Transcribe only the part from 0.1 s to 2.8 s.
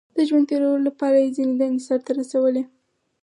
•د ژوند تېرولو لپاره یې ځینې دندې سر ته رسولې.